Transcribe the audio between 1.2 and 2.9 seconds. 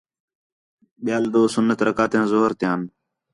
ݙُُو سُنّت رکعتیان ظُہر تیاں